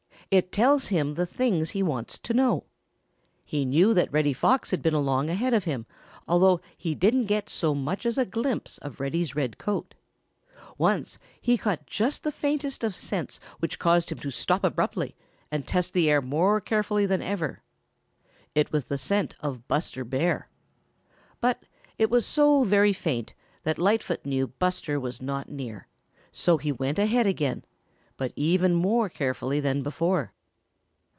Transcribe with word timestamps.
It 0.29 0.53
tells 0.53 0.87
him 0.87 1.15
the 1.15 1.25
things 1.25 1.71
he 1.71 1.83
wants 1.83 2.17
to 2.19 2.33
know. 2.33 2.63
He 3.43 3.65
knew 3.65 3.93
that 3.93 4.13
Reddy 4.13 4.31
Fox 4.31 4.71
had 4.71 4.81
been 4.81 4.93
along 4.93 5.29
ahead 5.29 5.53
of 5.53 5.65
him, 5.65 5.85
although 6.25 6.61
he 6.77 6.95
didn't 6.95 7.25
get 7.25 7.49
so 7.49 7.75
much 7.75 8.05
as 8.05 8.17
a 8.17 8.23
glimpse 8.25 8.77
of 8.77 9.01
Reddy's 9.01 9.35
red 9.35 9.57
coat. 9.57 9.93
Once 10.77 11.17
he 11.41 11.57
caught 11.57 11.85
just 11.85 12.23
the 12.23 12.31
faintest 12.31 12.81
of 12.81 12.95
scents 12.95 13.41
which 13.59 13.77
caused 13.77 14.09
him 14.09 14.19
to 14.19 14.31
stop 14.31 14.63
abruptly 14.63 15.17
and 15.51 15.67
test 15.67 15.91
the 15.91 16.09
air 16.09 16.21
more 16.21 16.61
carefully 16.61 17.05
than 17.05 17.21
ever. 17.21 17.61
It 18.55 18.71
was 18.71 18.85
the 18.85 18.97
scent 18.97 19.35
of 19.41 19.67
Buster 19.67 20.05
Bear. 20.05 20.47
But 21.41 21.65
it 21.97 22.09
was 22.09 22.25
so 22.25 22.63
very 22.63 22.93
faint 22.93 23.33
that 23.63 23.77
Lightfoot 23.77 24.25
knew 24.25 24.47
Buster 24.47 24.97
was 24.97 25.21
not 25.21 25.49
near, 25.49 25.89
so 26.31 26.55
he 26.57 26.71
went 26.71 26.99
ahead 26.99 27.27
again, 27.27 27.65
but 28.17 28.31
even 28.35 28.71
more 28.75 29.09
carefully 29.09 29.59
than 29.59 29.81
before. 29.81 30.31